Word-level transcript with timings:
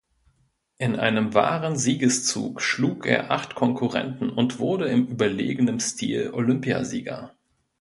In 0.79 0.95
einem 0.95 1.35
wahren 1.35 1.75
Siegeszug 1.77 2.59
schlug 2.63 3.05
er 3.05 3.29
acht 3.29 3.53
Konkurrenten 3.53 4.31
und 4.31 4.57
wurde 4.57 4.87
in 4.87 5.05
überlegenem 5.07 5.79
Stil 5.79 6.31
Olympiasieger. 6.33 7.35